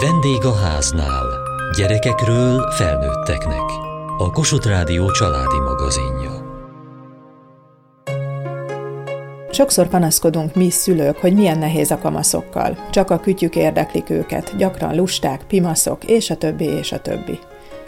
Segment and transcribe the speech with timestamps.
[0.00, 1.26] Vendég a háznál.
[1.76, 3.62] Gyerekekről felnőtteknek.
[4.18, 6.42] A Kossuth Rádió családi magazinja.
[9.50, 12.78] Sokszor panaszkodunk mi szülők, hogy milyen nehéz a kamaszokkal.
[12.90, 17.38] Csak a kütyük érdeklik őket, gyakran lusták, pimaszok, és a többi, és a többi.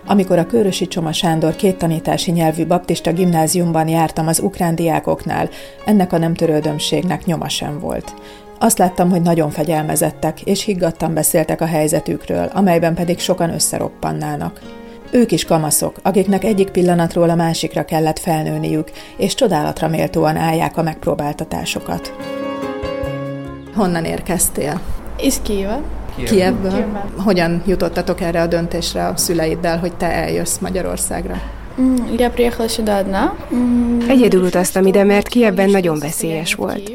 [0.07, 5.49] Amikor a Körösi Csoma Sándor két tanítási nyelvű baptista gimnáziumban jártam az ukrán diákoknál,
[5.85, 8.15] ennek a nem törődömségnek nyoma sem volt.
[8.60, 14.60] Azt láttam, hogy nagyon fegyelmezettek, és higgadtan beszéltek a helyzetükről, amelyben pedig sokan összeroppannának.
[15.12, 20.82] Ők is kamaszok, akiknek egyik pillanatról a másikra kellett felnőniük, és csodálatra méltóan állják a
[20.82, 22.14] megpróbáltatásokat.
[23.76, 24.82] Honnan érkeztél?
[25.20, 25.82] Из Киева.
[26.26, 26.86] Kievből.
[27.18, 31.42] Hogyan jutottatok erre a döntésre a szüleiddel, hogy te eljössz Magyarországra?
[31.78, 33.36] М, Я приехала сюда одна.
[33.52, 36.92] М, Egyedül utaztam ide, mert Kievben nagyon veszélyes в volt.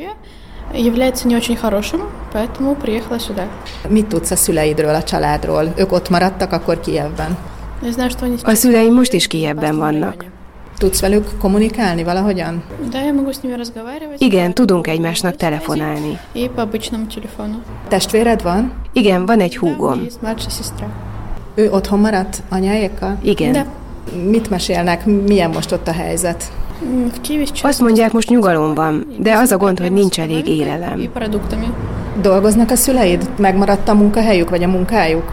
[0.72, 2.00] Киеве Является не очень хорошим,
[2.32, 3.44] поэтому приехала сюда.
[3.88, 5.72] Mit tudsz a szüleidről, a családról?
[5.76, 7.36] Ők ott maradtak akkor Kievben?
[7.82, 10.14] Я знаю, что они A сейчас szüleim most is в Kievben Красном vannak.
[10.16, 10.34] районе.
[10.78, 12.62] Tudsz velük kommunikálni valahogyan?
[12.90, 14.20] Да, я могу с ними разговаривать.
[14.20, 16.18] Igen, tudunk egymásnak telefonálni.
[16.34, 17.56] И по обычному телефону.
[17.88, 18.72] Testvéred van?
[18.92, 20.04] Igen, van egy Да, у меня húgom.
[20.04, 20.86] есть mладшая сестра.
[21.54, 23.18] Ő otthon maradt anyáékkal?
[23.22, 23.52] Igen.
[23.52, 23.64] Да.
[24.30, 25.04] Mit mesélnek?
[25.26, 26.44] Milyen most ott a helyzet?
[27.61, 31.09] Azt mondják, most nyugalomban, de az a gond, hogy nincs elég élelem.
[32.21, 33.29] Dolgoznak a szüleid?
[33.37, 35.31] Megmaradt a munkahelyük vagy a munkájuk?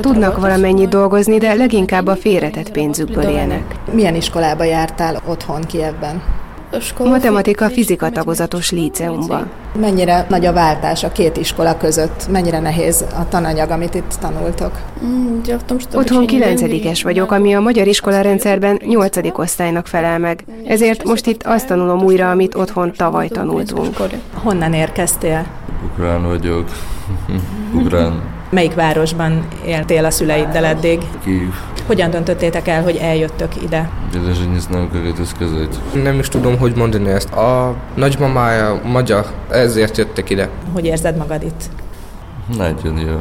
[0.00, 3.74] Tudnak valamennyit dolgozni, de leginkább a félretett pénzükből élnek.
[3.92, 6.22] Milyen iskolába jártál otthon Kievben?
[6.98, 9.46] matematika fizika tagozatos líceumba.
[9.80, 12.28] Mennyire nagy a váltás a két iskola között?
[12.30, 14.78] Mennyire nehéz a tananyag, amit itt tanultok?
[15.94, 20.44] Otthon kilencedikes vagyok, ami a magyar iskola rendszerben nyolcadik osztálynak felel meg.
[20.66, 23.96] Ezért most itt azt tanulom újra, amit otthon tavaly tanultunk.
[24.34, 25.46] Honnan érkeztél?
[25.84, 26.68] Ukrán vagyok.
[27.78, 30.99] Ukrán Melyik városban éltél a szüleiddel eddig?
[31.23, 31.55] Киев.
[31.87, 33.89] Hogyan döntöttétek el, hogy eljöttök ide?
[34.13, 36.03] Я даже не знаю, как это сказать.
[36.03, 37.33] Nem is tudom, hogy mondani ezt.
[37.33, 40.49] A nagymamája magyar, ezért jöttek ide.
[40.73, 41.63] Hogy érzed magad itt?
[42.57, 43.17] Nagyon jó.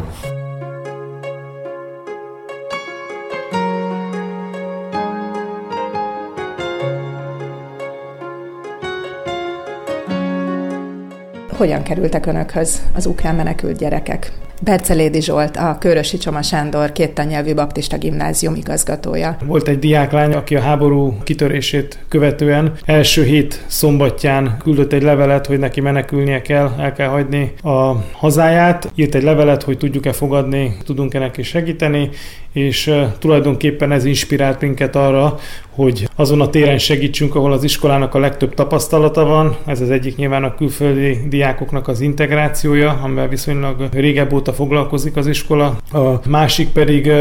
[11.56, 14.32] Hogyan kerültek önökhöz az ukrán menekült gyerekek?
[14.63, 19.37] Bercelédi Zsolt, a Körösi Csoma Sándor kéttanyelvű baptista gimnázium igazgatója.
[19.45, 25.59] Volt egy diáklány, aki a háború kitörését követően első hét szombatján küldött egy levelet, hogy
[25.59, 28.91] neki menekülnie kell, el kell hagyni a hazáját.
[28.95, 32.09] Írt egy levelet, hogy tudjuk-e fogadni, tudunk-e neki segíteni,
[32.53, 35.39] és tulajdonképpen ez inspirált minket arra,
[35.69, 39.55] hogy azon a téren segítsünk, ahol az iskolának a legtöbb tapasztalata van.
[39.65, 45.27] Ez az egyik nyilván a külföldi diákoknak az integrációja, amivel viszonylag régebb óta foglalkozik az
[45.27, 45.77] iskola.
[45.91, 47.11] A másik pedig,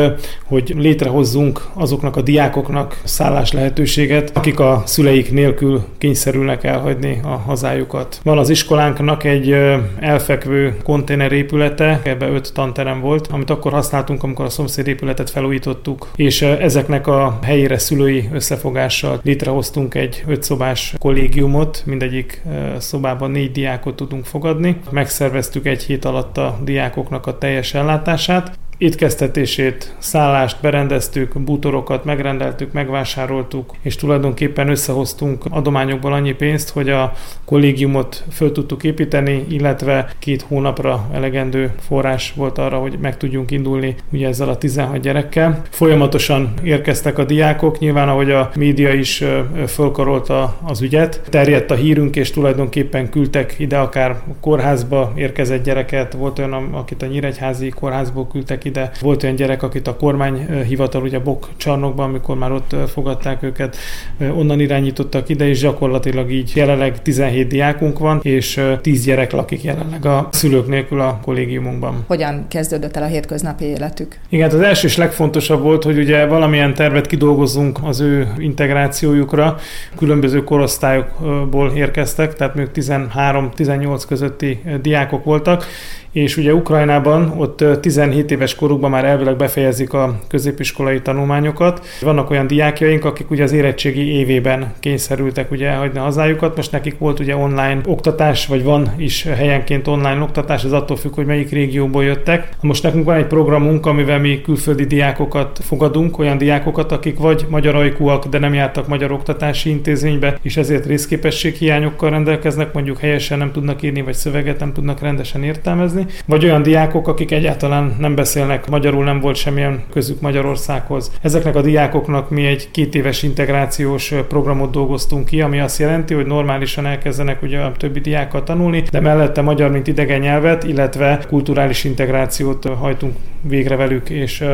[0.45, 8.21] hogy létrehozzunk azoknak a diákoknak szállás lehetőséget, akik a szüleik nélkül kényszerülnek elhagyni a hazájukat.
[8.23, 9.57] Van az iskolánknak egy
[10.01, 14.89] elfekvő konténerépülete, ebbe öt tanterem volt, amit akkor használtunk, amikor a szomszéd
[15.21, 22.43] épületet felújítottuk, és ezeknek a helyére szülői összefogással létrehoztunk egy ötszobás kollégiumot, mindegyik
[22.79, 24.81] szobában négy diákot tudunk fogadni.
[24.91, 33.75] Megszerveztük egy hét alatt a diákoknak a teljes ellátását, étkeztetését, szállást berendeztük, bútorokat megrendeltük, megvásároltuk,
[33.83, 37.13] és tulajdonképpen összehoztunk adományokból annyi pénzt, hogy a
[37.45, 43.95] kollégiumot föl tudtuk építeni, illetve két hónapra elegendő forrás volt arra, hogy meg tudjunk indulni
[44.13, 45.63] ugye ezzel a 16 gyerekkel.
[45.71, 49.25] Folyamatosan érkeztek a diákok, nyilván ahogy a média is
[49.67, 56.39] fölkarolta az ügyet, terjedt a hírünk, és tulajdonképpen küldtek ide akár kórházba érkezett gyereket, volt
[56.39, 58.70] olyan, akit a Nyíregyházi kórházból küldtek ide,
[59.01, 63.77] volt olyan gyerek, akit a kormányhivatal, ugye Bok csarnokban, amikor már ott fogadták őket,
[64.19, 69.63] onnan irányítottak ide, és gyakorlatilag így jelenleg 17 diákunk van, és ö, 10 gyerek lakik
[69.63, 72.05] jelenleg a szülők nélkül a kollégiumunkban.
[72.07, 74.19] Hogyan kezdődött el a hétköznapi életük?
[74.29, 79.57] Igen, hát az első és legfontosabb volt, hogy ugye valamilyen tervet kidolgozzunk az ő integrációjukra.
[79.97, 85.65] Különböző korosztályokból érkeztek, tehát még 13-18 közötti diákok voltak,
[86.13, 91.87] és ugye Ukrajnában ott 17 éves korukban már elvileg befejezik a középiskolai tanulmányokat.
[92.01, 96.99] Vannak olyan diákjaink, akik ugye az érettségi évében kényszerültek ugye elhagyni a hazájukat, most nekik
[96.99, 101.51] volt ugye online oktatás, vagy van is helyenként online oktatás, ez attól függ, hogy melyik
[101.51, 102.49] régióból jöttek.
[102.61, 107.75] Most nekünk van egy programunk, amivel mi külföldi diákokat fogadunk, olyan diákokat, akik vagy magyar
[107.75, 113.53] ajkúak, de nem jártak magyar oktatási intézménybe, és ezért részképesség hiányokkal rendelkeznek, mondjuk helyesen nem
[113.53, 118.15] tudnak írni, vagy szöveget nem tudnak rendesen értelmezni iskoláztatni, vagy olyan diákok, akik egyáltalán nem
[118.15, 121.13] beszélnek magyarul, nem volt semmilyen közük Magyarországhoz.
[121.23, 126.27] Ezeknek a diákoknak mi egy két éves integrációs programot dolgoztunk ki, ami azt jelenti, hogy
[126.27, 131.85] normálisan elkezdenek ugye a többi diákkal tanulni, de mellette magyar, mint idegen nyelvet, illetve kulturális
[131.85, 134.45] integrációt hajtunk végre velük, és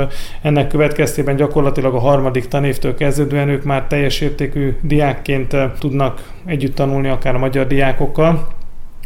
[0.42, 7.08] ennek következtében gyakorlatilag a harmadik tanévtől kezdődően ők már teljes értékű diákként tudnak együtt tanulni
[7.08, 8.55] akár a magyar diákokkal,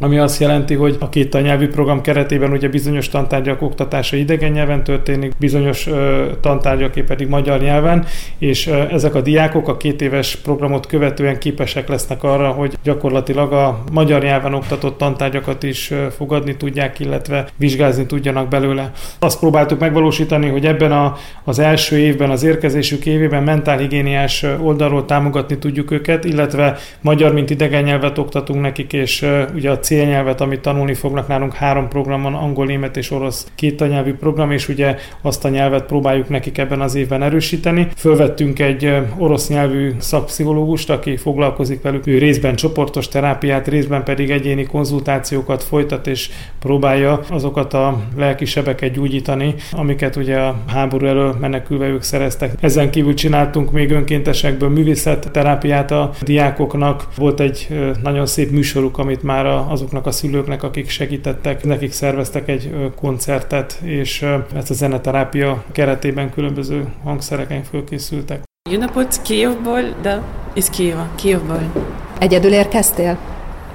[0.03, 4.85] ami azt jelenti, hogy a két nyelvi program keretében ugye bizonyos tantárgyak oktatása idegen nyelven
[4.85, 8.07] történik, bizonyos ö, tantárgyaké pedig magyar nyelven,
[8.39, 13.53] és ö, ezek a diákok a két éves programot követően képesek lesznek arra, hogy gyakorlatilag
[13.53, 18.91] a magyar nyelven oktatott tantárgyakat is ö, fogadni tudják, illetve vizsgázni tudjanak belőle.
[19.19, 25.59] Azt próbáltuk megvalósítani, hogy ebben a, az első évben, az érkezésük évében mentálhigiéniás oldalról támogatni
[25.59, 30.61] tudjuk őket, illetve magyar, mint idegen nyelvet oktatunk nekik, és ö, ugye a célnyelvet, amit
[30.61, 35.45] tanulni fognak nálunk három programon, angol, német és orosz két nyelvű program, és ugye azt
[35.45, 37.89] a nyelvet próbáljuk nekik ebben az évben erősíteni.
[37.97, 44.65] Fölvettünk egy orosz nyelvű szakpszichológust, aki foglalkozik velük, ő részben csoportos terápiát, részben pedig egyéni
[44.65, 51.87] konzultációkat folytat, és próbálja azokat a lelki sebeket gyógyítani, amiket ugye a háború elől menekülve
[51.87, 52.53] ők szereztek.
[52.61, 57.09] Ezen kívül csináltunk még önkéntesekből művészet terápiát a diákoknak.
[57.17, 57.69] Volt egy
[58.03, 63.80] nagyon szép műsoruk, amit már az azoknak a szülőknek, akik segítettek, nekik szerveztek egy koncertet,
[63.84, 64.26] és
[64.56, 68.44] ezt a zeneterápia keretében különböző hangszereken fölkészültek.
[68.70, 70.22] Юнапот Киевból, de
[70.54, 71.72] из Киева, Киевból.
[72.20, 73.18] Egyedül érkeztél?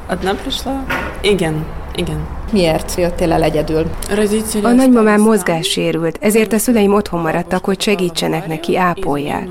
[0.08, 0.84] Одна пришла?
[1.20, 1.64] Igen,
[1.94, 2.26] igen.
[2.52, 3.90] Miért jöttél el egyedül?
[4.62, 9.48] A nagymamám mozgássérült, ezért a szüleim otthon maradtak, hogy segítsenek neki, ápolják.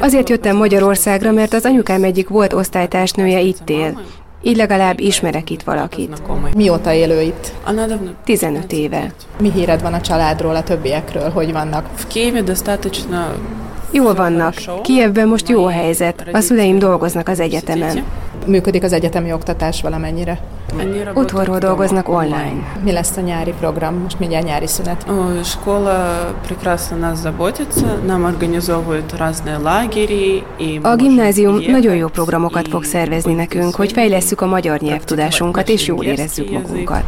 [0.00, 4.00] Azért jöttem Magyarországra, mert az anyukám egyik volt osztálytársnője itt él.
[4.47, 6.09] Így legalább ismerek itt valakit.
[6.55, 7.51] Mióta élő itt?
[8.23, 9.13] 15 éve.
[9.39, 11.29] Mi híred van a családról, a többiekről?
[11.29, 11.89] Hogy vannak?
[13.91, 14.53] Jól vannak.
[14.81, 16.25] Kievben most jó a helyzet.
[16.31, 18.03] A szüleim dolgoznak az egyetemen.
[18.45, 20.39] Működik az egyetemi oktatás valamennyire?
[21.14, 22.62] Otthonról dolgoznak online.
[22.84, 23.94] Mi lesz a nyári program?
[23.94, 25.06] Most mindjárt nyári szünet.
[25.44, 26.16] Школа
[26.46, 30.42] прекрасно нас заботится, нам организовывают разные лагери.
[30.82, 36.04] A gimnázium nagyon jó programokat fog szervezni nekünk, hogy fejlesszük a magyar nyelvtudásunkat és jól
[36.04, 37.04] érezzük magunkat.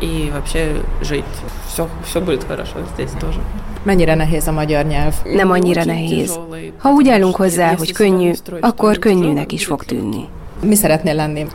[0.00, 0.62] И вообще
[1.02, 1.34] жить.
[1.66, 3.38] Все, все будет хорошо здесь тоже.
[3.82, 5.14] Mennyire nehéz a magyar nyelv?
[5.24, 6.38] Nem annyira nehéz.
[6.78, 10.28] Ha úgy állunk hozzá, hogy könnyű, akkor könnyűnek is fog tűnni.
[10.61, 11.45] Mi szeretnél lenni?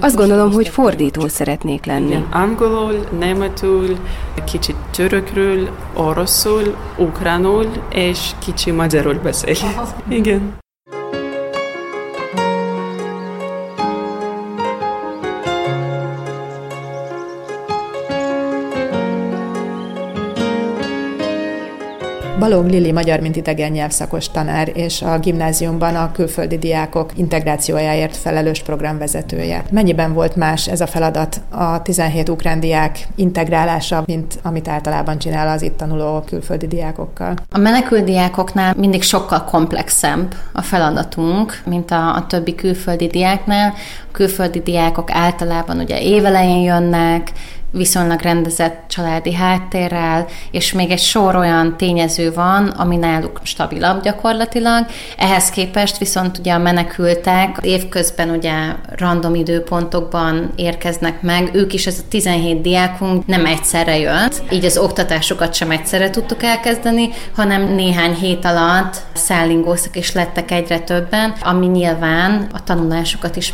[0.00, 2.24] Azt gondolom, hogy fordító szeretnék lenni.
[2.30, 3.96] Angolul, németül,
[4.44, 9.54] kicsit törökről, oroszul, ukránul, és kicsi magyarul beszél.
[10.08, 10.64] Igen.
[22.38, 28.62] Balog Lili magyar, mint idegen nyelvszakos tanár, és a gimnáziumban a külföldi diákok integrációjáért felelős
[28.62, 29.64] programvezetője.
[29.70, 35.48] Mennyiben volt más ez a feladat a 17 ukrán diák integrálása, mint amit általában csinál
[35.48, 37.36] az itt tanuló külföldi diákokkal?
[37.50, 43.74] A menekült diákoknál mindig sokkal komplexebb a feladatunk, mint a, a többi külföldi diáknál.
[44.16, 47.32] Külföldi diákok általában ugye évelején jönnek,
[47.76, 54.86] viszonylag rendezett családi háttérrel, és még egy sor olyan tényező van, ami náluk stabilabb gyakorlatilag.
[55.16, 58.52] Ehhez képest viszont ugye a menekültek évközben ugye
[58.96, 64.78] random időpontokban érkeznek meg, ők is ez a 17 diákunk nem egyszerre jött, így az
[64.78, 71.66] oktatásokat sem egyszerre tudtuk elkezdeni, hanem néhány hét alatt szállingóztak és lettek egyre többen, ami
[71.66, 73.52] nyilván a tanulásukat is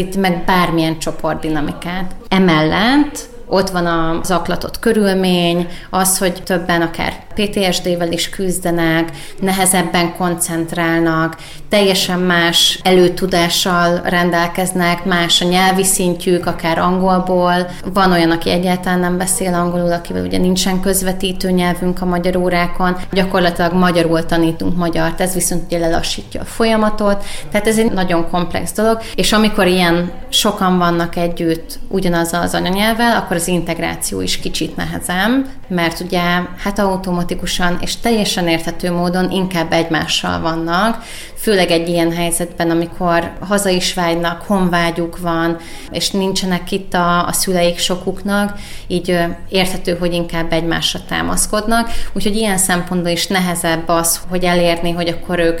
[0.00, 2.14] megnehezíti, meg bármilyen csoportdinamikát.
[2.28, 11.36] Emellett ott van a zaklatott körülmény, az, hogy többen akár PTSD-vel is küzdenek, nehezebben koncentrálnak,
[11.68, 17.66] teljesen más előtudással rendelkeznek, más a nyelvi szintjük, akár angolból.
[17.92, 22.96] Van olyan, aki egyáltalán nem beszél angolul, akivel ugye nincsen közvetítő nyelvünk a magyar órákon.
[23.12, 27.24] Gyakorlatilag magyarul tanítunk magyart, ez viszont ugye lelassítja a folyamatot.
[27.50, 33.16] Tehát ez egy nagyon komplex dolog, és amikor ilyen sokan vannak együtt ugyanaz az anyanyelvvel,
[33.16, 36.20] akkor az integráció is kicsit nehezem, mert ugye
[36.62, 36.78] hát
[37.30, 41.02] automatikusan és teljesen érthető módon inkább egymással vannak,
[41.36, 45.56] főleg egy ilyen helyzetben, amikor haza is vágynak, honvágyuk van,
[45.90, 49.18] és nincsenek itt a, a szüleik sokuknak, így
[49.48, 55.38] érthető, hogy inkább egymásra támaszkodnak, úgyhogy ilyen szempontból is nehezebb az, hogy elérni, hogy akkor
[55.38, 55.60] ők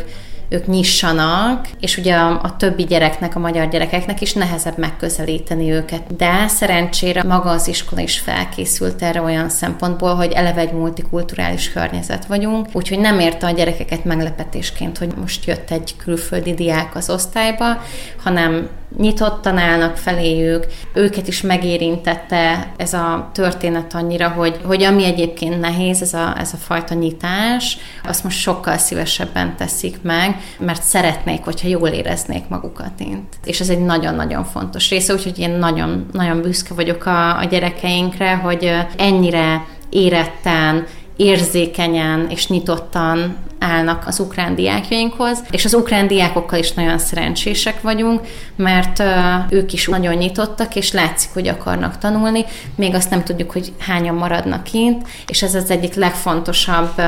[0.50, 6.16] ők nyissanak, és ugye a, a többi gyereknek, a magyar gyerekeknek is nehezebb megközelíteni őket.
[6.16, 12.26] De szerencsére maga az iskola is felkészült erre olyan szempontból, hogy eleve egy multikulturális környezet
[12.26, 17.82] vagyunk, úgyhogy nem érte a gyerekeket meglepetésként, hogy most jött egy külföldi diák az osztályba,
[18.22, 25.60] hanem nyitottan állnak feléjük, őket is megérintette ez a történet annyira, hogy, hogy ami egyébként
[25.60, 31.44] nehéz, ez a, ez a fajta nyitás, azt most sokkal szívesebben teszik meg, mert szeretnék,
[31.44, 33.36] hogyha jól éreznék magukat int.
[33.44, 38.34] És ez egy nagyon-nagyon fontos része, úgyhogy én nagyon, nagyon büszke vagyok a, a gyerekeinkre,
[38.34, 46.72] hogy ennyire éretten, érzékenyen és nyitottan állnak az ukrán diákjainkhoz, és az ukrán diákokkal is
[46.72, 48.20] nagyon szerencsések vagyunk,
[48.56, 49.02] mert
[49.48, 54.14] ők is nagyon nyitottak, és látszik, hogy akarnak tanulni, még azt nem tudjuk, hogy hányan
[54.14, 56.98] maradnak kint, és ez az egyik legfontosabb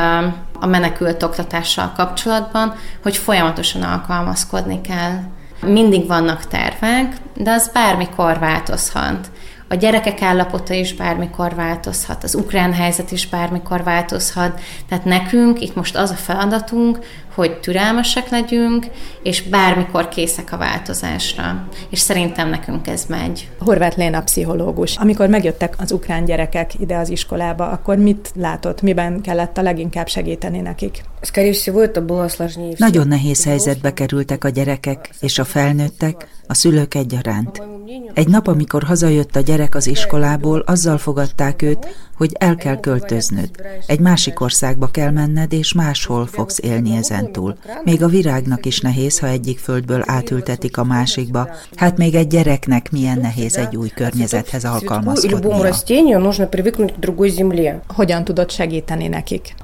[0.61, 5.21] a menekült oktatással kapcsolatban, hogy folyamatosan alkalmazkodni kell.
[5.66, 9.30] Mindig vannak tervek, de az bármikor változhat.
[9.72, 14.60] A gyerekek állapota is bármikor változhat, az ukrán helyzet is bármikor változhat.
[14.88, 16.98] Tehát nekünk itt most az a feladatunk,
[17.34, 18.86] hogy türelmesek legyünk,
[19.22, 21.68] és bármikor készek a változásra.
[21.90, 23.50] És szerintem nekünk ez megy.
[23.58, 24.96] Horváth Léna pszichológus.
[24.96, 30.08] Amikor megjöttek az ukrán gyerekek ide az iskolába, akkor mit látott, miben kellett a leginkább
[30.08, 31.02] segíteni nekik?
[32.76, 37.62] Nagyon nehéz helyzetbe kerültek a gyerekek és a felnőttek, a szülők egyaránt.
[38.14, 43.50] Egy nap, amikor hazajött a gyerek az iskolából, azzal fogadták őt, hogy el kell költöznöd.
[43.87, 47.56] Egy másik országba kell menned, és máshol fogsz élni ezentúl.
[47.84, 51.49] Még a virágnak is nehéz, ha egyik földből átültetik a másikba.
[51.76, 55.38] Hát még egy gyereknek milyen nehéz egy új környezethez alkalmazkodnia.
[57.87, 59.54] Hogyan tudott segíteni nekik?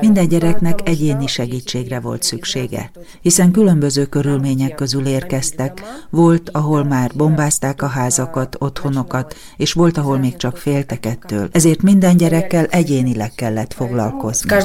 [0.00, 5.82] Minden gyereknek egyéni segítségre volt szüksége, hiszen különböző körülmények közül érkeztek.
[6.11, 11.49] Volt, ahol már bombázták a házakat, otthonokat, és volt, ahol még csak féltek ettől.
[11.51, 14.55] Ezért minden gyerekkel egyénileg kellett foglalkozni.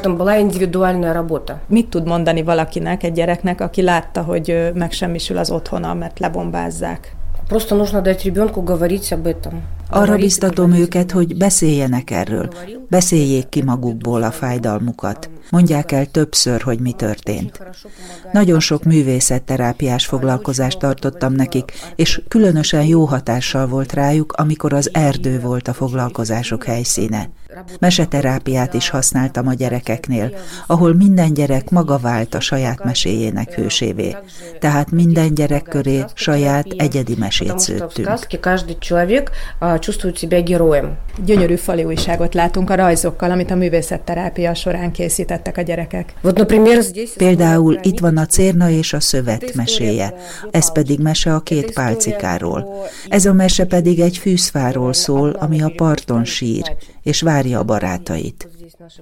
[1.66, 7.16] Mit tud mondani valakinek, egy gyereknek, aki látta, hogy megsemmisül az otthona, mert lebombázzák?
[7.48, 9.62] Просто нужно дать ребенку говорить об этом.
[9.90, 12.48] Arra biztatom őket, hogy beszéljenek erről.
[12.88, 15.30] Beszéljék ki magukból a fájdalmukat.
[15.49, 17.59] Mondják el többször, hogy mi történt.
[18.31, 25.39] Nagyon sok művészetterápiás foglalkozást tartottam nekik, és különösen jó hatással volt rájuk, amikor az erdő
[25.39, 27.29] volt a foglalkozások helyszíne.
[27.79, 30.31] Meseterápiát is használtam a gyerekeknél,
[30.67, 34.15] ahol minden gyerek maga vált a saját meséjének hősévé.
[34.59, 38.07] Tehát minden gyerek köré saját egyedi mesét szőttünk.
[41.25, 44.91] Gyönyörű fali újságot látunk a rajzokkal, amit a művészetterápia során
[45.37, 46.13] készítettek a gyerekek.
[47.17, 50.13] Például itt van a Cérna és a Szövet meséje,
[50.51, 52.87] ez pedig mese a két pálcikáról.
[53.09, 56.75] Ez a mese pedig egy fűszfáról szól, ami a parton sír,
[57.07, 58.49] és várja a barátait.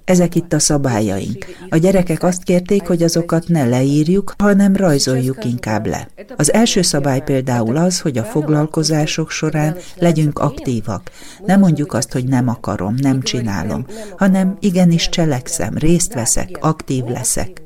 [0.03, 1.45] Ezek itt a szabályaink.
[1.69, 6.07] A gyerekek azt kérték, hogy azokat ne leírjuk, hanem rajzoljuk inkább le.
[6.35, 11.11] Az első szabály például az, hogy a foglalkozások során legyünk aktívak.
[11.45, 13.85] Nem mondjuk azt, hogy nem akarom, nem csinálom,
[14.17, 17.61] hanem igenis cselekszem, részt veszek, aktív leszek.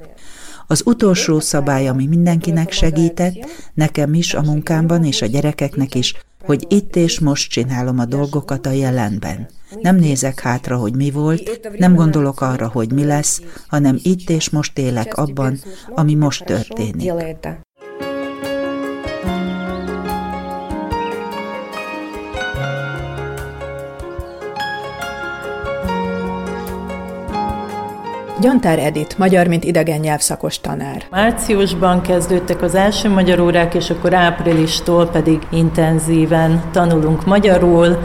[0.67, 3.35] Az utolsó szabály, ami mindenkinek segített,
[3.73, 6.13] nekem is a munkámban és a gyerekeknek is,
[6.49, 9.49] hogy itt és most csinálom a dolgokat a jelenben.
[9.81, 14.49] Nem nézek hátra, hogy mi volt, nem gondolok arra, hogy mi lesz, hanem itt és
[14.49, 15.59] most élek abban,
[15.95, 17.13] ami most történik.
[28.41, 31.03] Gyantár Edit, magyar, mint idegen nyelvszakos tanár.
[31.09, 37.97] Márciusban kezdődtek az első magyar órák, és akkor áprilistól pedig intenzíven tanulunk magyarul,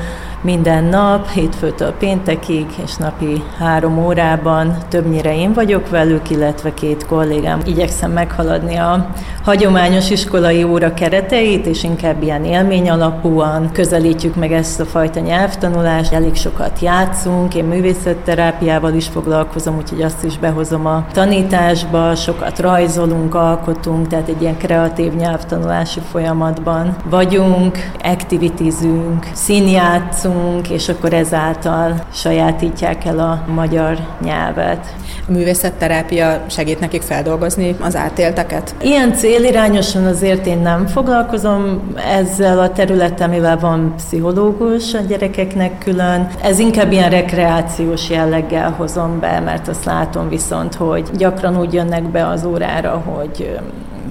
[0.44, 7.60] minden nap, hétfőtől péntekig, és napi három órában többnyire én vagyok velük, illetve két kollégám.
[7.66, 9.06] Igyekszem meghaladni a
[9.44, 16.12] hagyományos iskolai óra kereteit, és inkább ilyen élmény alapúan közelítjük meg ezt a fajta nyelvtanulást.
[16.12, 23.34] Elég sokat játszunk, én művészetterápiával is foglalkozom, úgyhogy azt is behozom a tanításba, sokat rajzolunk,
[23.34, 33.04] alkotunk, tehát egy ilyen kreatív nyelvtanulási folyamatban vagyunk, aktivitizünk, színjátszunk, dolgozunk, és akkor ezáltal sajátítják
[33.04, 34.94] el a magyar nyelvet.
[35.28, 38.74] A művészetterápia segít nekik feldolgozni az átélteket?
[38.82, 46.28] Ilyen célirányosan azért én nem foglalkozom ezzel a területtel, mivel van pszichológus a gyerekeknek külön.
[46.42, 52.02] Ez inkább ilyen rekreációs jelleggel hozom be, mert azt látom viszont, hogy gyakran úgy jönnek
[52.02, 53.58] be az órára, hogy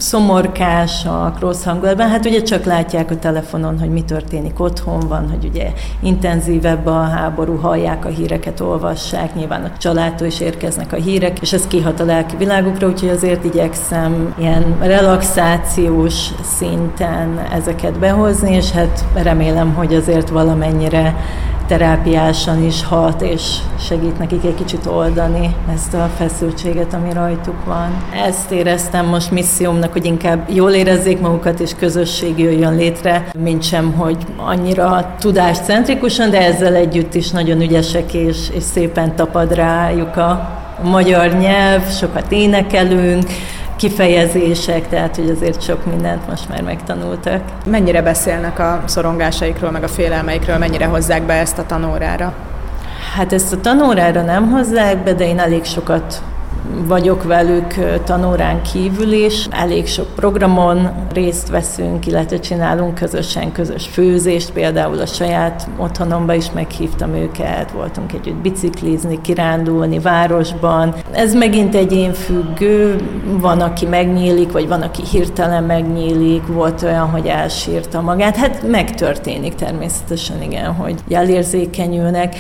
[0.04, 2.10] szomorkásak, rossz hangulatban.
[2.10, 7.02] Hát ugye csak látják a telefonon, hogy mi történik otthon van, hogy ugye intenzívebb a
[7.02, 12.00] háború, hallják a híreket, olvassák, nyilván a családtól is érkeznek a hírek, és ez kihat
[12.00, 19.94] a lelki világukra, úgyhogy azért igyekszem ilyen relaxációs szinten ezeket behozni, és hát remélem, hogy
[19.94, 21.16] azért valamennyire
[21.78, 23.42] terápiásan is hat, és
[23.80, 28.04] segít nekik egy kicsit oldani ezt a feszültséget, ami rajtuk van.
[28.26, 33.94] Ezt éreztem most missziómnak, hogy inkább jól érezzék magukat, és közösség jöjjön létre, mint sem,
[33.94, 40.50] hogy annyira tudáscentrikusan, de ezzel együtt is nagyon ügyesek, és, és szépen tapad rájuk a
[40.84, 43.24] magyar nyelv, sokat énekelünk,
[43.90, 47.42] kifejezések, tehát hogy azért sok mindent most már megtanultak.
[47.66, 52.34] Mennyire beszélnek a szorongásaikról, meg a félelmeikről, mennyire hozzák be ezt a tanórára?
[53.16, 56.22] Hát ezt a tanórára nem hozzák be, de én elég sokat
[56.72, 59.48] vagyok velük tanórán kívül is.
[59.52, 66.52] Elég sok programon részt veszünk, illetve csinálunk közösen közös főzést, például a saját otthonomba is
[66.52, 70.96] meghívtam őket, voltunk együtt biciklizni, kirándulni városban.
[71.12, 72.96] Ez megint egyén függő,
[73.40, 78.36] van, aki megnyílik, vagy van, aki hirtelen megnyílik, volt olyan, hogy elsírta magát.
[78.36, 82.36] Hát megtörténik természetesen, igen, hogy elérzékenyülnek.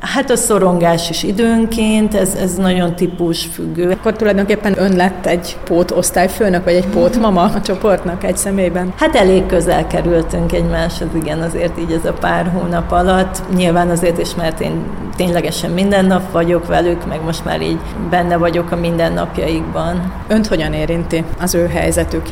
[0.00, 3.90] Hát a szorongás is időnként, ez, ez nagyon típus függő.
[3.90, 8.92] Akkor tulajdonképpen ön lett egy pótosztályfőnök, vagy egy pótmama a csoportnak egy személyben?
[8.96, 13.42] Hát elég közel kerültünk egymáshoz, igen, azért így ez a pár hónap alatt.
[13.56, 14.84] Nyilván azért is, mert én
[15.16, 17.78] ténylegesen minden nap vagyok velük, meg most már így
[18.10, 20.12] benne vagyok a mindennapjaikban.
[20.28, 22.22] Önt hogyan érinti az ő helyzetük?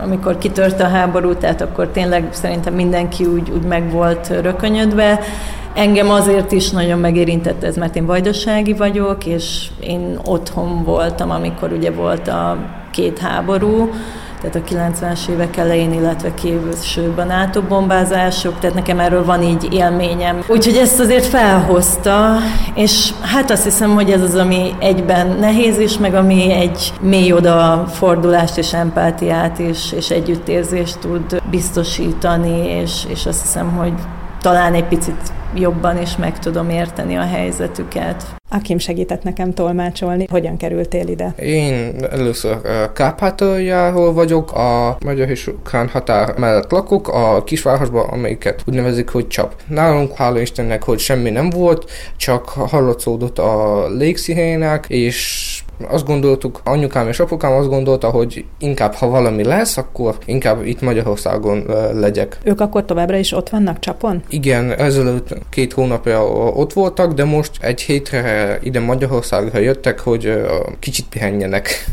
[0.00, 5.20] Amikor kitört a háború, tehát akkor tényleg szerintem mindenki úgy, úgy meg volt rökönyödve.
[5.74, 11.72] Engem azért is nagyon megérintett ez, mert én vajdasági vagyok, és én otthon voltam, amikor
[11.72, 12.56] ugye volt a
[12.90, 13.90] két háború,
[14.42, 19.68] tehát a 90-es évek elején, illetve később a NATO bombázások, tehát nekem erről van így
[19.72, 20.44] élményem.
[20.48, 22.36] Úgyhogy ezt azért felhozta,
[22.74, 27.32] és hát azt hiszem, hogy ez az, ami egyben nehéz is, meg ami egy mély
[27.32, 33.92] odafordulást és empátiát is, és együttérzést tud biztosítani, és, és azt hiszem, hogy
[34.40, 38.24] talán egy picit jobban is meg tudom érteni a helyzetüket.
[38.54, 40.26] Akim segített nekem tolmácsolni.
[40.30, 41.34] Hogyan kerültél ide?
[41.38, 42.56] Én először
[42.92, 49.28] Kárpátaljáról vagyok, a magyar és ukrán határ mellett lakok, a kisvárosban, amelyiket úgy nevezik, hogy
[49.28, 49.54] Csap.
[49.68, 55.51] Nálunk, hála Istennek, hogy semmi nem volt, csak hallatszódott a légszirének, és
[55.88, 60.80] azt gondoltuk, anyukám és apukám azt gondolta, hogy inkább ha valami lesz, akkor inkább itt
[60.80, 62.38] Magyarországon legyek.
[62.44, 64.22] Ők akkor továbbra is ott vannak Csapon?
[64.28, 70.42] Igen, ezelőtt két hónapja ott voltak, de most egy hétre ide Magyarországra jöttek, hogy
[70.78, 71.84] kicsit pihenjenek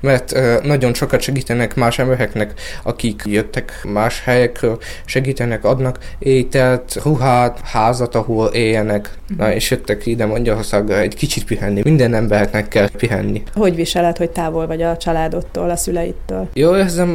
[0.00, 8.14] mert nagyon sokat segítenek más embereknek, akik jöttek más helyekről, segítenek, adnak ételt, ruhát, házat,
[8.14, 11.80] ahol éljenek, na, és jöttek ide Magyarországra egy kicsit pihenni.
[11.84, 13.42] Minden embernek kell pihenni.
[13.54, 16.48] Hogy viseled, hogy távol vagy a családodtól, a szüleittől?
[16.52, 17.08] Jó érzem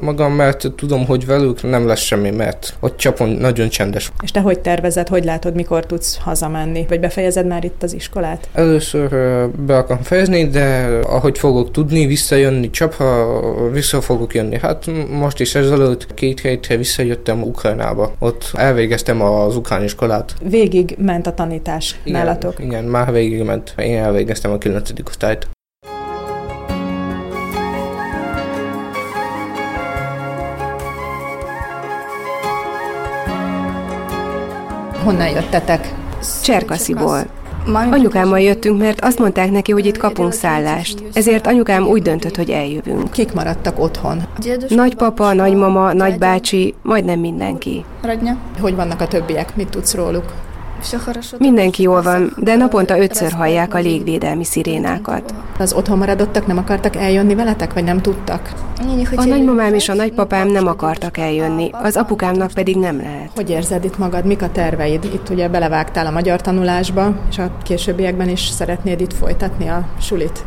[0.00, 4.12] magam, mert tudom, hogy velük nem lesz semmi, mert ott csapon nagyon csendes.
[4.22, 6.86] És te hogy tervezed, hogy látod, mikor tudsz hazamenni?
[6.88, 8.48] Vagy befejezed már itt az iskolát?
[8.52, 9.08] Először
[9.48, 14.58] be akarom fejezni, de ahogy fogok tudni, tudni visszajönni Csapra, vissza fogok jönni.
[14.58, 18.12] Hát most is ezelőtt két hétre visszajöttem Ukrajnába.
[18.18, 20.34] Ott elvégeztem az ukrán iskolát.
[20.42, 22.54] Végig ment a tanítás igen, nálatok?
[22.58, 23.74] Igen, már végig ment.
[23.76, 24.90] Én elvégeztem a 9.
[25.08, 25.48] osztályt.
[35.04, 35.94] Honnan jöttetek?
[36.42, 37.43] Cserkasziból.
[37.72, 41.02] Anyukámmal jöttünk, mert azt mondták neki, hogy itt kapunk szállást.
[41.12, 43.10] Ezért anyukám úgy döntött, hogy eljövünk.
[43.10, 44.22] Kik maradtak otthon?
[44.68, 47.84] Nagypapa, nagymama, nagybácsi, majdnem mindenki.
[48.60, 49.56] Hogy vannak a többiek?
[49.56, 50.32] Mit tudsz róluk?
[51.38, 55.34] Mindenki jól van, de naponta ötször hallják a légvédelmi szirénákat.
[55.58, 58.52] Az otthon maradottak nem akartak eljönni veletek, vagy nem tudtak?
[59.14, 63.30] A nagymamám és a nagypapám nem akartak eljönni, az apukámnak pedig nem lehet.
[63.34, 64.24] Hogy érzed itt magad?
[64.24, 65.04] Mik a terveid?
[65.04, 70.44] Itt ugye belevágtál a magyar tanulásba, és a későbbiekben is szeretnéd itt folytatni a sulit?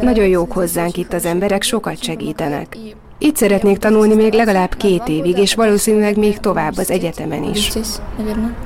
[0.00, 2.76] Nagyon jók hozzánk itt az emberek, sokat segítenek.
[3.18, 7.72] Itt szeretnék tanulni még legalább két évig, és valószínűleg még tovább az egyetemen is.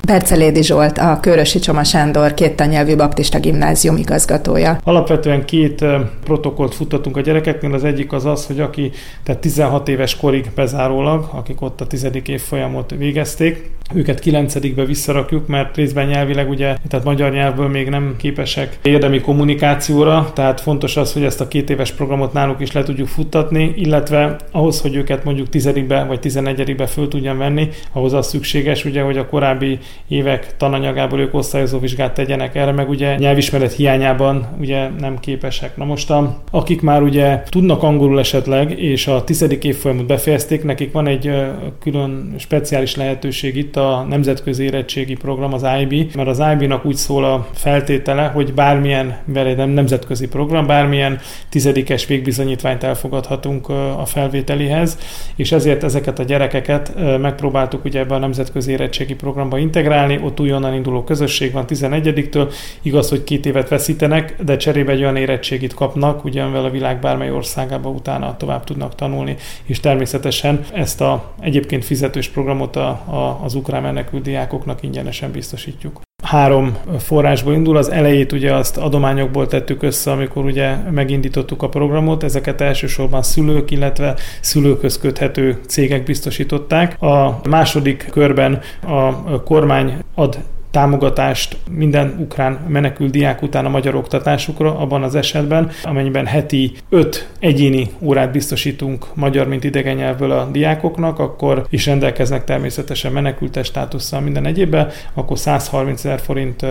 [0.01, 4.81] Percelédi Zsolt, a Körösi Csoma Sándor két nyelvű baptista gimnázium igazgatója.
[4.85, 5.85] Alapvetően két
[6.25, 7.75] protokollt futtatunk a gyerekeknél.
[7.75, 8.91] Az egyik az az, hogy aki
[9.23, 15.47] tehát 16 éves korig bezárólag, akik ott a tizedik év folyamot végezték, őket kilencedikbe visszarakjuk,
[15.47, 21.13] mert részben nyelvileg ugye, tehát magyar nyelvből még nem képesek érdemi kommunikációra, tehát fontos az,
[21.13, 25.25] hogy ezt a két éves programot náluk is le tudjuk futtatni, illetve ahhoz, hogy őket
[25.25, 30.57] mondjuk tizedikbe vagy tizenegyedikbe föl tudjam venni, ahhoz az szükséges, ugye, hogy a korábbi évek
[30.57, 35.77] tananyagából ők osztályozó vizsgát tegyenek erre, meg ugye nyelvismeret hiányában ugye nem képesek.
[35.77, 36.13] Na most
[36.51, 41.33] akik már ugye tudnak angolul esetleg, és a tizedik évfolyamot befejezték, nekik van egy
[41.81, 47.25] külön speciális lehetőség itt a nemzetközi érettségi program, az IB, mert az IB-nak úgy szól
[47.25, 49.17] a feltétele, hogy bármilyen,
[49.57, 54.99] nem nemzetközi program, bármilyen tizedikes végbizonyítványt elfogadhatunk a felvételihez,
[55.37, 60.75] és ezért ezeket a gyerekeket megpróbáltuk ugye ebbe a nemzetközi érettségi programba integrálni, ott újonnan
[60.75, 66.25] induló közösség van 11-től, igaz, hogy két évet veszítenek, de cserébe egy olyan érettségit kapnak,
[66.25, 71.85] ugye amivel a világ bármely országába utána tovább tudnak tanulni, és természetesen ezt a egyébként
[71.85, 77.77] fizetős programot a, a, az ukrán menekült diákoknak ingyenesen biztosítjuk három forrásból indul.
[77.77, 82.23] Az elejét ugye azt adományokból tettük össze, amikor ugye megindítottuk a programot.
[82.23, 87.03] Ezeket elsősorban szülők, illetve szülőkhöz köthető cégek biztosították.
[87.03, 90.39] A második körben a kormány ad
[90.71, 97.29] támogatást minden ukrán menekült diák után a magyar oktatásukra, abban az esetben, amennyiben heti 5
[97.39, 104.21] egyéni órát biztosítunk magyar, mint idegen nyelvből a diákoknak, akkor is rendelkeznek természetesen menekültes státusszal
[104.21, 106.67] minden egyébben, akkor 130 ezer forint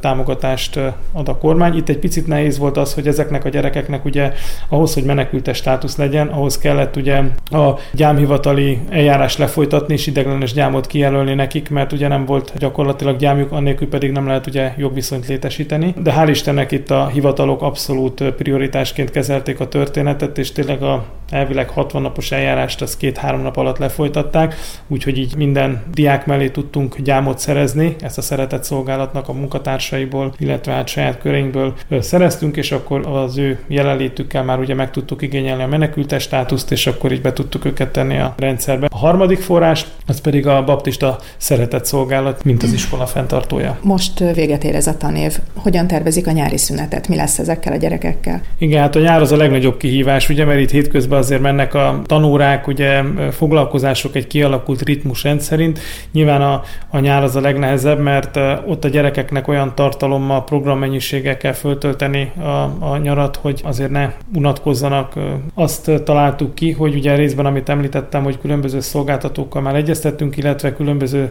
[0.00, 0.80] támogatást
[1.12, 1.76] ad a kormány.
[1.76, 4.32] Itt egy picit nehéz volt az, hogy ezeknek a gyerekeknek ugye
[4.68, 10.86] ahhoz, hogy menekültes státusz legyen, ahhoz kellett ugye a gyámhivatali eljárás lefolytatni és ideglenes gyámot
[10.86, 15.26] kijelölni nekik, mert ugye nem volt gyakorlatilag gyám kormányuk, annélkül pedig nem lehet ugye jogviszonyt
[15.26, 15.94] létesíteni.
[16.02, 21.68] De hál' Istennek itt a hivatalok abszolút prioritásként kezelték a történetet, és tényleg a elvileg
[21.68, 24.54] 60 napos eljárást az két-három nap alatt lefolytatták,
[24.88, 30.72] úgyhogy így minden diák mellé tudtunk gyámot szerezni, ezt a szeretett szolgálatnak a munkatársaiból, illetve
[30.72, 35.66] hát saját köreinkből szereztünk, és akkor az ő jelenlétükkel már ugye meg tudtuk igényelni a
[35.66, 38.86] menekültes státuszt, és akkor így be tudtuk őket tenni a rendszerbe.
[38.90, 43.78] A harmadik forrás, az pedig a baptista szeretett szolgálat, mint az iskola fenntartója.
[43.82, 45.38] Most véget ér ez a tanév.
[45.54, 47.08] Hogyan tervezik a nyári szünetet?
[47.08, 48.40] Mi lesz ezekkel a gyerekekkel?
[48.58, 52.02] Igen, hát a nyár az a legnagyobb kihívás, ugye, mert itt hétközben azért mennek a
[52.06, 55.78] tanórák, ugye foglalkozások egy kialakult ritmus rendszerint.
[56.12, 61.52] Nyilván a, a nyár az a legnehezebb, mert ott a gyerekeknek olyan tartalommal, programmennyiséggel kell
[61.52, 65.12] föltölteni a, a nyarat, hogy azért ne unatkozzanak.
[65.54, 71.30] Azt találtuk ki, hogy ugye részben, amit említettem, hogy különböző szolgáltatókkal már egyeztettünk, illetve különböző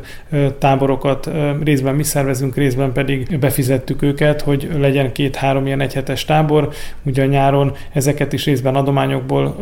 [0.57, 1.29] táborokat
[1.63, 6.69] részben mi szervezünk, részben pedig befizettük őket, hogy legyen két-három ilyen egyhetes tábor.
[7.03, 9.55] Ugye a nyáron ezeket is részben adományokból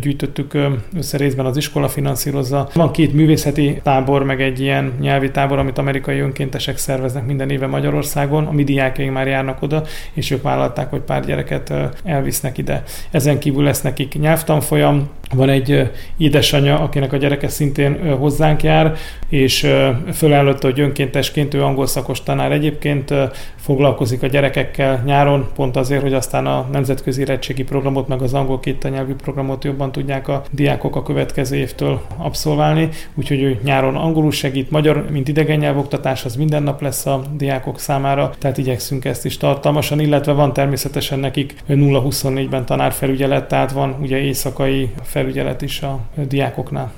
[0.00, 0.58] gyűjtöttük
[0.96, 2.68] össze, részben az iskola finanszírozza.
[2.74, 7.66] Van két művészeti tábor, meg egy ilyen nyelvi tábor, amit amerikai önkéntesek szerveznek minden éve
[7.66, 8.46] Magyarországon.
[8.46, 11.72] A mi diákjaink már járnak oda, és ők vállalták, hogy pár gyereket
[12.04, 12.82] elvisznek ide.
[13.10, 18.96] Ezen kívül lesz nekik nyelvtanfolyam, van egy édesanyja, akinek a gyereke szintén hozzánk jár,
[19.28, 19.70] és
[20.12, 23.14] fölállott, hogy önkéntesként ő angol szakos tanár egyébként
[23.56, 28.60] foglalkozik a gyerekekkel nyáron, pont azért, hogy aztán a nemzetközi érettségi programot, meg az angol
[28.60, 34.30] két nyelvű programot jobban tudják a diákok a következő évtől abszolválni, úgyhogy ő nyáron angolul
[34.30, 39.24] segít, magyar, mint idegen nyelvoktatás, az minden nap lesz a diákok számára, tehát igyekszünk ezt
[39.24, 44.88] is tartalmasan, illetve van természetesen nekik 0-24-ben tanárfelügyelet, tehát van ugye éjszakai
[45.18, 46.92] felügyelet is a diákoknál.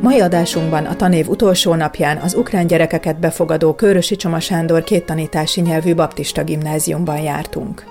[0.00, 5.60] Mai adásunkban a tanév utolsó napján az ukrán gyerekeket befogadó Körösi Csoma Sándor két tanítási
[5.60, 7.89] nyelvű baptista gimnáziumban jártunk.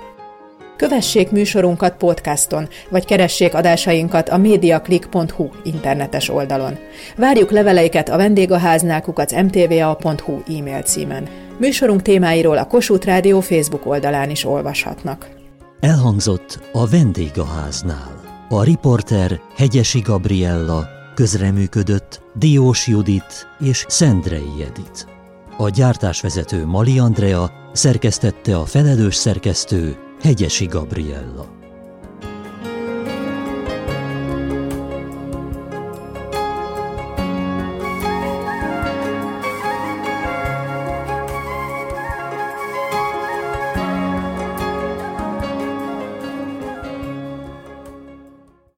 [0.80, 6.78] Kövessék műsorunkat podcaston, vagy keressék adásainkat a mediaclick.hu internetes oldalon.
[7.16, 9.04] Várjuk leveleiket a vendégháznál
[9.44, 11.28] mtva.hu e-mail címen.
[11.58, 15.30] Műsorunk témáiról a Kossuth Rádió Facebook oldalán is olvashatnak.
[15.80, 18.22] Elhangzott a vendégháznál.
[18.50, 25.08] A riporter Hegyesi Gabriella, közreműködött Diós Judit és Szendrei Edit.
[25.58, 31.59] A gyártásvezető Mali Andrea szerkesztette a felelős szerkesztő Hegyesi Gabriella.